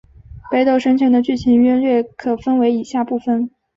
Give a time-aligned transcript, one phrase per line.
[0.49, 3.51] 北斗神拳的剧情约略可分为以下部分。